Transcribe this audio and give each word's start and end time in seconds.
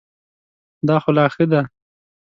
دا 0.87 0.95
خو 1.03 1.09
لا 1.17 1.25
ښه 1.33 1.45
دی. 1.51 1.61